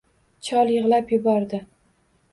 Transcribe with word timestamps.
Chol 0.47 0.71
yig‘lab 0.75 1.13
yubordi 1.17 1.63